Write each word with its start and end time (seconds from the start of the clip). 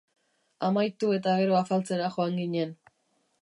Amaitu 0.67 1.09
eta 1.17 1.35
gero 1.41 1.59
afaltzera 1.59 2.09
joan 2.17 2.41
ginen. 2.43 2.75